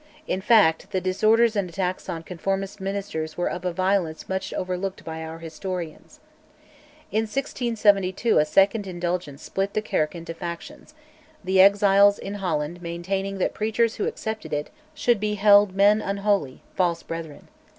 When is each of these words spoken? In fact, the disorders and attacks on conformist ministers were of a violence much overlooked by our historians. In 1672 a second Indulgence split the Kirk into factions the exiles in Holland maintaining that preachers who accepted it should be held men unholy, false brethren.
In 0.25 0.41
fact, 0.41 0.89
the 0.89 0.99
disorders 0.99 1.55
and 1.55 1.69
attacks 1.69 2.09
on 2.09 2.23
conformist 2.23 2.81
ministers 2.81 3.37
were 3.37 3.51
of 3.51 3.63
a 3.65 3.71
violence 3.71 4.27
much 4.27 4.51
overlooked 4.51 5.05
by 5.05 5.21
our 5.23 5.37
historians. 5.37 6.19
In 7.11 7.25
1672 7.27 8.39
a 8.39 8.43
second 8.45 8.87
Indulgence 8.87 9.43
split 9.43 9.75
the 9.75 9.81
Kirk 9.83 10.15
into 10.15 10.33
factions 10.33 10.95
the 11.43 11.61
exiles 11.61 12.17
in 12.17 12.33
Holland 12.41 12.81
maintaining 12.81 13.37
that 13.37 13.53
preachers 13.53 13.97
who 13.97 14.07
accepted 14.07 14.53
it 14.53 14.71
should 14.95 15.19
be 15.19 15.35
held 15.35 15.75
men 15.75 16.01
unholy, 16.01 16.63
false 16.73 17.03
brethren. 17.03 17.47